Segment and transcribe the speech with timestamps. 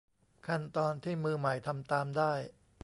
[0.47, 2.33] ขั้นตอนที่มือใหม่ทำตามได้